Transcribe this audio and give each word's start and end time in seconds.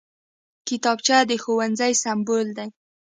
کتابچه 0.67 1.17
د 1.29 1.31
ښوونځي 1.43 1.93
سمبول 2.03 2.47
دی 2.57 2.69